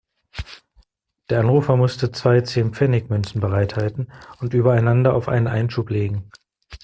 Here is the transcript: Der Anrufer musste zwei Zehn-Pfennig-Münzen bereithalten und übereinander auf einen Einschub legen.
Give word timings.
Der 1.29 1.41
Anrufer 1.41 1.75
musste 1.77 2.11
zwei 2.11 2.41
Zehn-Pfennig-Münzen 2.41 3.39
bereithalten 3.39 4.11
und 4.39 4.55
übereinander 4.55 5.13
auf 5.13 5.27
einen 5.29 5.45
Einschub 5.45 5.91
legen. 5.91 6.31